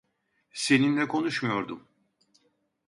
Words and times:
Seninle 0.53 1.07
konuşmuyordum. 1.07 1.87